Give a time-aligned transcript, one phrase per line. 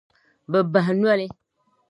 [0.51, 1.27] Bɛ bahi noli.